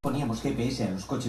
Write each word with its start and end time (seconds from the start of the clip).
poníamos 0.00 0.40
GPS 0.40 0.84
a 0.84 0.90
los 0.90 1.04
coches. 1.04 1.28